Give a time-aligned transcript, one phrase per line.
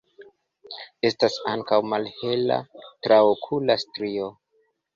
[1.09, 2.59] Estas ankaŭ malhela
[2.89, 4.35] traokula strio.